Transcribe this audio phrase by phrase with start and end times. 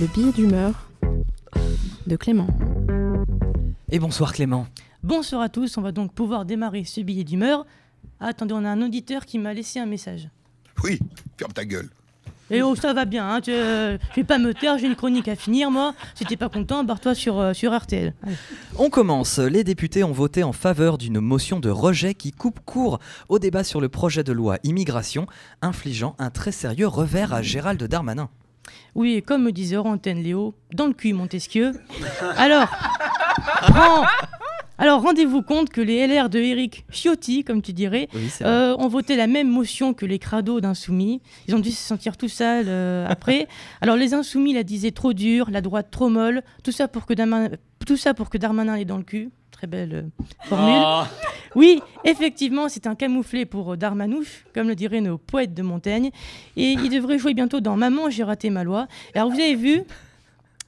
[0.00, 0.88] Le billet d'humeur
[2.06, 2.46] de Clément.
[3.90, 4.68] Et bonsoir Clément.
[5.02, 7.66] Bonsoir à tous, on va donc pouvoir démarrer ce billet d'humeur.
[8.20, 10.28] Ah, attendez, on a un auditeur qui m'a laissé un message.
[10.84, 11.00] Oui,
[11.36, 11.88] ferme ta gueule.
[12.50, 14.94] Et oh, ça va bien, hein, tu, euh, je vais pas me taire, j'ai une
[14.94, 15.94] chronique à finir, moi.
[16.14, 18.14] Si t'es pas content, barre-toi sur, euh, sur RTL.
[18.22, 18.36] Allez.
[18.78, 19.40] On commence.
[19.40, 23.64] Les députés ont voté en faveur d'une motion de rejet qui coupe court au débat
[23.64, 25.26] sur le projet de loi immigration,
[25.60, 28.30] infligeant un très sérieux revers à Gérald Darmanin.
[28.94, 31.72] Oui, et comme me disait Orantène Léo, dans le cul Montesquieu.
[32.36, 32.68] Alors,
[34.78, 38.86] alors rendez-vous compte que les LR de Eric Ciotti, comme tu dirais, Oui, euh, ont
[38.86, 41.20] voté la même motion que les crados d'insoumis.
[41.48, 43.48] Ils ont dû se sentir tout sales euh, après.
[43.80, 47.14] Alors les insoumis la disaient trop dure, la droite trop molle, tout ça pour que
[47.14, 47.50] Darmanin,
[47.86, 49.30] tout ça pour que Darmanin l'ait dans le cul.
[49.50, 51.08] Très belle euh, formule.
[51.54, 56.10] Oui, effectivement, c'est un camouflet pour euh, Darmanouche, comme le diraient nos poètes de Montaigne.
[56.56, 58.86] Et il devrait jouer bientôt dans Maman, j'ai raté ma loi.
[59.14, 59.82] Alors vous avez vu,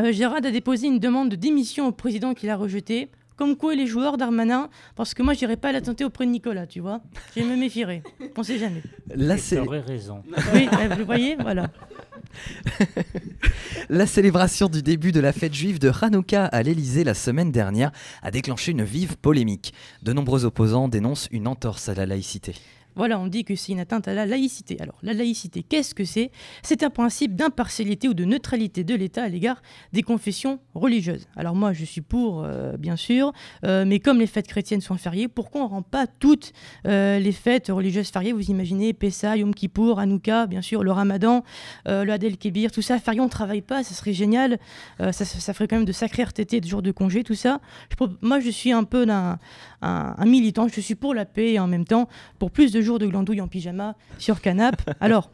[0.00, 3.08] euh, Gérard a déposé une demande de démission au président qu'il a rejetée.
[3.36, 6.68] Comme quoi les joueurs Darmanin, parce que moi j'irai pas la tenter auprès de Nicolas,
[6.68, 7.00] tu vois.
[7.36, 8.04] Je me méfierai.
[8.36, 8.80] On sait jamais.
[9.38, 10.22] Cé- T'aurais raison.
[10.54, 11.66] Oui, euh, vous voyez, voilà.
[13.88, 17.92] la célébration du début de la fête juive de Hanouka à l'Elysée la semaine dernière
[18.22, 19.72] a déclenché une vive polémique.
[20.02, 22.54] De nombreux opposants dénoncent une entorse à la laïcité.
[22.96, 24.76] Voilà, on dit que c'est une atteinte à la laïcité.
[24.80, 26.30] Alors, la laïcité, qu'est-ce que c'est?
[26.62, 31.26] C'est un principe d'impartialité ou de neutralité de l'État à l'égard des confessions religieuses.
[31.36, 33.32] Alors moi, je suis pour, euh, bien sûr,
[33.64, 36.52] euh, mais comme les fêtes chrétiennes sont fériées, pourquoi on ne rend pas toutes
[36.86, 38.32] euh, les fêtes religieuses fériées?
[38.32, 41.42] Vous imaginez Pessa, Yom Kippour, Hanouka, bien sûr, le Ramadan,
[41.86, 44.58] le Hadel Kébir, tout ça, férié, on ne travaille pas, ça serait génial.
[44.98, 47.60] Ça, ferait quand même de sacrés RTT, de jours de congé, tout ça.
[48.22, 49.38] Moi, je suis un peu un,
[49.82, 52.08] un militant, je suis pour la paix et en même temps
[52.38, 54.76] pour plus de jours de glandouille en pyjama sur canap.
[55.00, 55.30] Alors,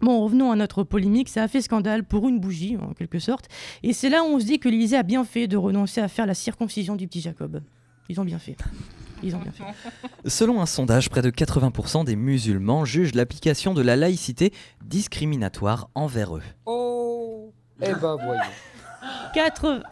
[0.00, 1.28] bon, revenons à notre polémique.
[1.28, 3.46] Ça a fait scandale pour une bougie, en quelque sorte.
[3.82, 6.08] Et c'est là où on se dit que l'Élysée a bien fait de renoncer à
[6.08, 7.62] faire la circoncision du petit Jacob.
[8.08, 8.56] Ils ont bien fait.
[9.22, 9.64] Ils ont bien fait.
[10.28, 14.52] Selon un sondage, près de 80% des musulmans jugent l'application de la laïcité
[14.84, 16.42] discriminatoire envers eux.
[16.66, 17.52] Oh
[17.82, 18.42] Eh ben voyons.
[19.34, 19.82] 4...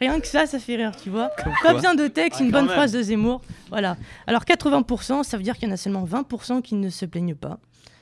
[0.00, 1.30] Rien que ça, ça fait rire, tu vois.
[1.62, 2.74] Pas besoin de texte, Ah, une quand bonne même.
[2.74, 3.42] phrase de Zemmour.
[3.68, 3.96] Voilà.
[4.26, 7.34] Alors 80%, ça veut dire qu'il y en a seulement 20% qui ne se plaignent
[7.34, 7.58] pas.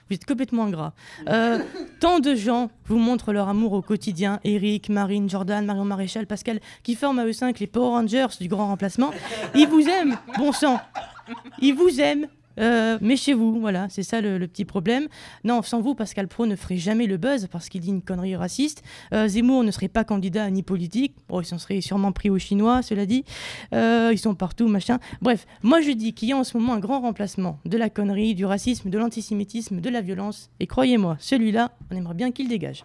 [0.09, 0.95] Vous êtes complètement ingrat.
[1.29, 1.59] Euh,
[2.01, 4.39] tant de gens vous montrent leur amour au quotidien.
[4.45, 8.49] Eric, Marine, Jordan, Marion Maréchal, Pascal, qui forment à eux cinq les Power Rangers du
[8.49, 9.11] grand remplacement.
[9.55, 10.81] Ils vous aiment, bon sang.
[11.61, 12.27] Ils vous aiment.
[12.59, 15.09] Euh, mais chez vous, voilà, c'est ça le, petit problème.
[15.45, 18.37] Non, sans vous, Pascal Pro ne ferait jamais le buzz parce qu'il dit une connerie
[18.37, 18.83] raciste.
[19.13, 21.15] Euh, Zemmour ne serait pas candidat ni politique.
[21.29, 23.25] Bon, ils s'en seraient sûrement pris aux Chinois, cela dit.
[23.75, 24.99] Euh, ils sont partout, machin.
[25.21, 27.91] Bref, moi je dis qu'il y a en ce moment un grand remplacement de la
[27.91, 30.51] connerie, du racisme, de l'antisémitisme, de la violence.
[30.61, 32.85] Et croyez-moi, celui-là, on aimerait bien qu'il dégage.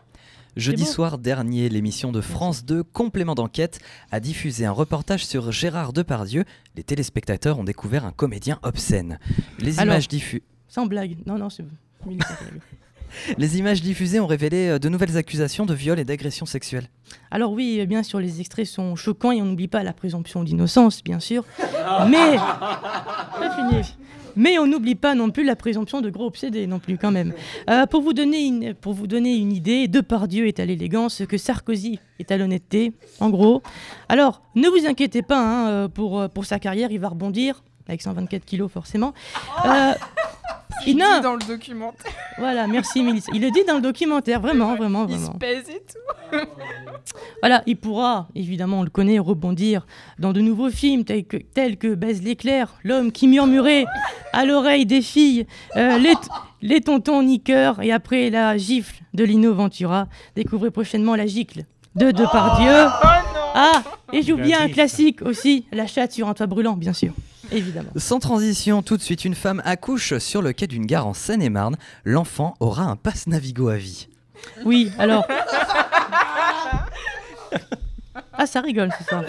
[0.56, 3.80] Jeudi soir dernier, l'émission de France 2, Complément d'enquête,
[4.12, 6.46] a diffusé un reportage sur Gérard Depardieu.
[6.76, 9.20] Les téléspectateurs ont découvert un comédien obscène.
[9.60, 11.18] Les, Alors images, diffu- Sans blague.
[11.26, 11.66] Non, non, c'est.
[13.38, 16.90] Les images diffusées ont révélé euh, de nouvelles accusations de viol et d'agression sexuelle.
[17.30, 20.44] Alors oui, euh, bien sûr, les extraits sont choquants et on n'oublie pas la présomption
[20.44, 21.46] d'innocence, bien sûr.
[22.10, 22.38] Mais...
[22.38, 23.96] Pas fini.
[24.36, 27.34] Mais on n'oublie pas non plus la présomption de gros obsédés non plus quand même.
[27.70, 31.38] Euh, pour, vous donner une, pour vous donner une idée, Depardieu est à l'élégance, que
[31.38, 33.62] Sarkozy est à l'honnêteté, en gros.
[34.10, 37.64] Alors, ne vous inquiétez pas, hein, euh, pour, euh, pour sa carrière, il va rebondir,
[37.88, 39.14] avec 124 kilos forcément.
[40.86, 42.12] Il dit dans le documentaire.
[42.38, 43.32] Voilà, merci Mélissa.
[43.34, 45.40] Il le dit dans le documentaire, vraiment, vraiment, Il se vraiment.
[45.40, 46.38] pèse et tout.
[47.42, 49.86] Voilà, il pourra, évidemment, on le connaît, rebondir
[50.20, 53.86] dans de nouveaux films tels que, tels que Baise l'éclair, l'homme qui murmurait
[54.32, 55.46] à l'oreille des filles,
[55.76, 56.14] euh, les,
[56.62, 60.08] les tontons niqueurs, et après la gifle de Lino Ventura.
[60.38, 62.88] Découvrez prochainement la gicle de Depardieu.
[63.56, 66.94] Ah, et j'ai oublié La un classique aussi, la chatte sur un toit brûlant, bien
[66.94, 67.14] sûr,
[67.54, 67.90] évidemment.
[67.96, 71.78] Sans transition, tout de suite, une femme accouche sur le quai d'une gare en Seine-et-Marne.
[72.04, 74.08] L'enfant aura un passe Navigo à vie.
[74.66, 75.26] Oui, alors.
[78.36, 79.24] Ah, ça rigole ce soir.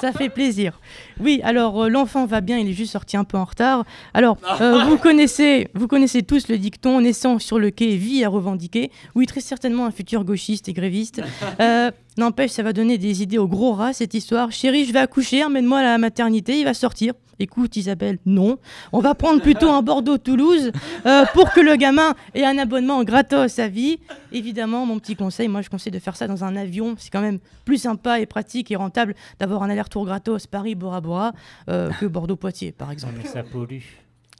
[0.00, 0.80] Ça fait plaisir.
[1.20, 3.84] Oui, alors euh, l'enfant va bien, il est juste sorti un peu en retard.
[4.14, 8.28] Alors, euh, vous, connaissez, vous connaissez tous le dicton naissant sur le quai, vie à
[8.28, 8.92] revendiquer.
[9.14, 11.20] Oui, très certainement un futur gauchiste et gréviste.
[11.60, 14.50] Euh, N'empêche, ça va donner des idées au gros rat cette histoire.
[14.50, 17.14] Chérie, je vais accoucher, emmène-moi à la maternité, il va sortir.
[17.38, 18.58] Écoute Isabelle, non.
[18.90, 20.72] On va prendre plutôt un Bordeaux-Toulouse
[21.06, 24.00] euh, pour que le gamin ait un abonnement gratos à vie.
[24.32, 26.96] Évidemment, mon petit conseil, moi je conseille de faire ça dans un avion.
[26.98, 31.32] C'est quand même plus sympa et pratique et rentable d'avoir un aller-retour gratos Paris-Bora Bora
[31.70, 33.14] euh, que Bordeaux-Poitiers par exemple.
[33.22, 33.84] Mais ça pollue.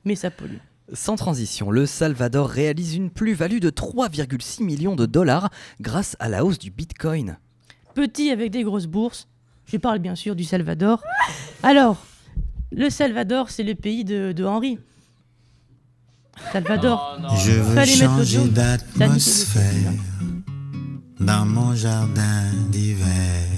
[0.05, 0.59] Mais ça pollue.
[0.93, 5.51] Sans transition, le Salvador réalise une plus-value de 3,6 millions de dollars
[5.81, 7.39] grâce à la hausse du Bitcoin.
[7.99, 9.27] Petit avec des grosses bourses.
[9.67, 11.03] Je parle bien sûr du Salvador.
[11.65, 11.97] Alors,
[12.71, 14.79] le Salvador, c'est le pays de, de Henri.
[16.53, 17.19] Salvador.
[17.45, 18.41] Je veux Fallait mettre l'audio.
[18.43, 19.93] changer d'atmosphère
[21.19, 23.49] dans mon jardin d'hiver.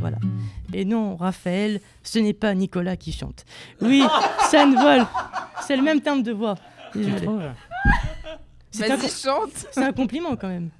[0.00, 0.16] Voilà.
[0.72, 3.44] Et non, Raphaël, ce n'est pas Nicolas qui chante.
[3.82, 4.04] Oui,
[4.50, 5.06] ça ne vole.
[5.66, 6.54] C'est le même terme de voix.
[8.70, 9.66] C'est un, chante.
[9.70, 10.70] c'est un compliment quand même.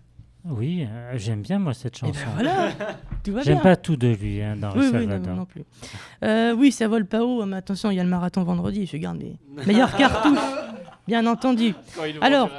[0.47, 2.27] Oui, euh, j'aime bien moi cette Et ben chanson.
[2.35, 2.71] voilà,
[3.25, 3.63] tout va J'aime bien.
[3.63, 5.29] pas tout de lui hein, dans Oui, le oui, non, Salvador.
[5.33, 5.63] non, non plus.
[6.23, 8.97] Euh, oui, ça vole pas haut, mais attention, il y a le marathon vendredi, je
[8.99, 10.39] garde mes meilleures cartouches,
[11.09, 11.75] bien entendu.
[12.21, 12.51] Alors,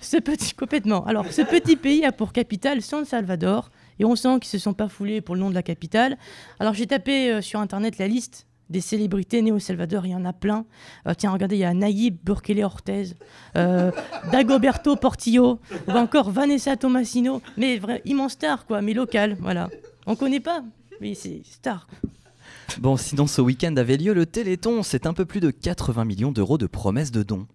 [0.00, 1.04] ce petit, complètement.
[1.04, 4.72] Alors, ce petit pays a pour capitale San Salvador, et on sent qu'ils se sont
[4.74, 6.16] pas foulés pour le nom de la capitale.
[6.60, 10.14] Alors, j'ai tapé euh, sur internet la liste des célébrités nées au Salvador, il y
[10.14, 10.64] en a plein.
[11.06, 13.08] Euh, tiens, regardez, il y a Nayib Bukele Ortez,
[13.56, 13.90] euh,
[14.32, 19.68] Dagoberto Portillo, ou encore Vanessa Tomasino, mais vrai, immense star, quoi, mais local, voilà.
[20.06, 20.64] On connaît pas,
[21.00, 21.86] mais c'est star.
[22.78, 26.32] Bon, sinon ce week-end avait lieu le Téléthon, c'est un peu plus de 80 millions
[26.32, 27.46] d'euros de promesses de dons.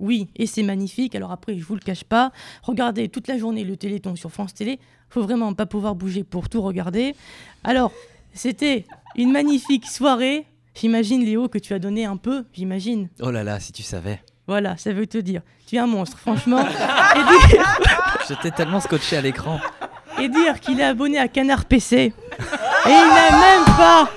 [0.00, 1.14] Oui, et c'est magnifique.
[1.14, 4.54] Alors après, je vous le cache pas, regardez toute la journée le Téléthon sur France
[4.54, 4.78] Télé.
[5.08, 7.14] Faut vraiment pas pouvoir bouger pour tout regarder.
[7.62, 7.92] Alors,
[8.32, 8.84] c'était
[9.16, 10.46] une magnifique soirée.
[10.74, 13.08] J'imagine, Léo, que tu as donné un peu, j'imagine.
[13.20, 14.20] Oh là là, si tu savais.
[14.46, 15.42] Voilà, ça veut te dire.
[15.66, 16.60] Tu es un monstre, franchement.
[17.16, 17.64] et dire,
[18.28, 19.60] J'étais tellement scotché à l'écran.
[20.20, 21.96] et dire qu'il est abonné à Canard PC.
[21.96, 22.12] Et
[22.86, 24.10] il n'a même pas.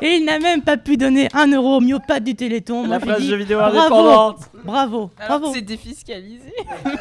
[0.00, 2.86] Et il n'a même pas pu donner un euro au myopathe du Téléthon.
[2.88, 5.48] Moi, je dis, vidéo bravo, bravo, Alors bravo.
[5.52, 6.52] que c'est défiscalisé.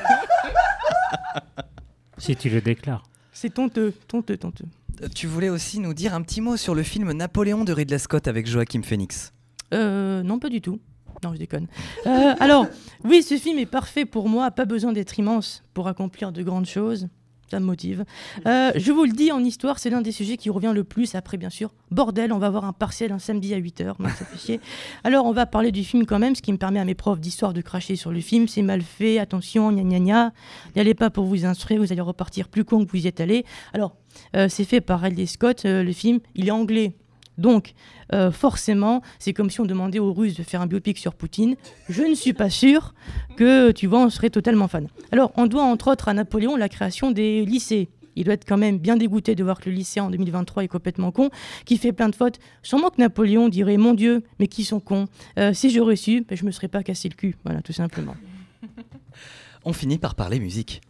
[2.18, 3.02] Si tu le déclares.
[3.34, 4.66] C'est tonteux, tonteux, tonteux.
[5.10, 8.28] Tu voulais aussi nous dire un petit mot sur le film Napoléon de Ridley Scott
[8.28, 9.34] avec Joachim Phoenix.
[9.74, 10.80] Euh, non, pas du tout.
[11.24, 11.68] Non, je déconne.
[12.06, 12.68] Euh, alors,
[13.04, 14.52] oui, ce film est parfait pour moi.
[14.52, 17.08] Pas besoin d'être immense pour accomplir de grandes choses.
[17.52, 18.06] Ça me motive.
[18.46, 21.16] Euh, je vous le dis, en histoire, c'est l'un des sujets qui revient le plus.
[21.16, 23.96] Après, bien sûr, bordel, on va avoir un partiel un samedi à 8h.
[24.00, 24.62] ça fait chier.
[25.04, 27.20] Alors, on va parler du film quand même, ce qui me permet à mes profs
[27.20, 28.48] d'histoire de cracher sur le film.
[28.48, 30.34] C'est mal fait, attention, gna gna gna.
[30.76, 33.20] N'y allez pas pour vous instruire, vous allez repartir plus con que vous y êtes
[33.20, 33.44] allé.
[33.74, 33.98] Alors,
[34.38, 36.22] euh, c'est fait par Ridley Scott, euh, le film.
[36.36, 36.94] Il est anglais.
[37.42, 37.74] Donc,
[38.14, 41.56] euh, forcément, c'est comme si on demandait aux Russes de faire un biopic sur Poutine.
[41.90, 42.94] Je ne suis pas sûr
[43.36, 44.88] que, tu vois, on serait totalement fan.
[45.12, 47.90] Alors, on doit entre autres à Napoléon la création des lycées.
[48.16, 50.68] Il doit être quand même bien dégoûté de voir que le lycée en 2023 est
[50.68, 51.30] complètement con,
[51.66, 52.40] qui fait plein de fautes.
[52.62, 55.08] Sûrement que Napoléon dirait Mon Dieu, mais qui sont cons.
[55.40, 57.36] Euh, si j'aurais su, ben, je me serais pas cassé le cul.
[57.46, 58.16] Voilà, tout simplement.
[59.66, 60.82] On finit par parler musique.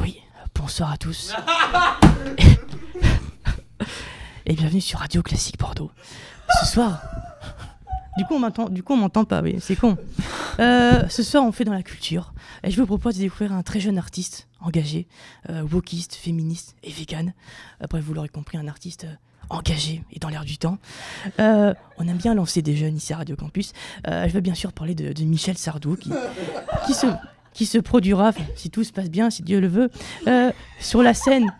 [0.00, 0.18] Oui,
[0.54, 1.34] bonsoir à tous.
[4.44, 5.92] Et bienvenue sur Radio Classique Bordeaux.
[6.60, 7.00] Ce soir.
[8.18, 9.96] Du coup, on m'entend, du coup, on m'entend pas, oui, c'est con.
[10.58, 12.34] Euh, ce soir, on fait dans la culture.
[12.64, 15.06] Et je vous propose de découvrir un très jeune artiste engagé,
[15.48, 17.34] euh, wokiste, féministe et vegan.
[17.80, 19.14] Après, vous l'aurez compris, un artiste euh,
[19.48, 20.78] engagé et dans l'air du temps.
[21.38, 23.72] Euh, on aime bien lancer des jeunes ici à Radio Campus.
[24.06, 26.10] Je veux bien sûr parler de, Michel Sardou qui,
[26.94, 27.06] se
[27.54, 29.90] qui se produira, si tout se passe bien, si Dieu le veut,
[30.80, 31.52] sur la scène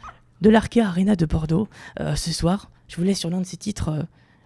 [0.42, 1.68] de l'Arkea Arena de Bordeaux
[2.00, 2.70] euh, ce soir.
[2.88, 4.02] Je vous laisse sur l'un de ses titres euh,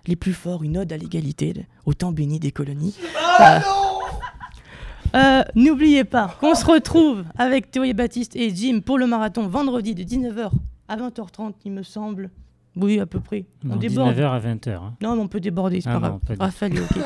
[0.07, 2.95] les plus forts, une ode à l'égalité, au temps béni des colonies.
[3.41, 3.59] Euh,
[5.17, 9.49] euh, N'oubliez pas qu'on se retrouve avec Théo et Baptiste et Jim pour le marathon
[9.49, 10.51] vendredi de 19h
[10.89, 12.31] à 20h30, il me semble.
[12.77, 13.47] Oui, à peu près.
[13.65, 14.15] On Non, déborde.
[14.15, 14.69] 19h à 20h.
[14.75, 14.95] hein.
[15.03, 16.21] Non, mais on peut déborder, c'est Ah pas grave.
[16.39, 17.05] Raphaël est ok.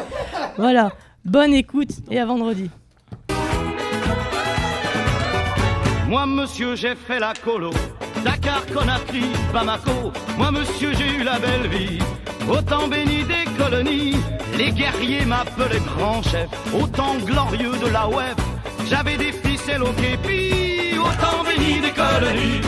[0.58, 0.92] voilà.
[1.24, 2.68] Bonne écoute et à vendredi.
[6.08, 7.70] Moi, monsieur, j'ai fait la colo.
[8.24, 11.98] Dakar, Conakry, Bamako, moi monsieur j'ai eu la belle vie.
[12.48, 14.16] Autant béni des colonies,
[14.58, 18.36] les guerriers m'appelaient grand chef, autant glorieux de la web,
[18.88, 22.60] j'avais des ficelles au képi, autant béni des colonies.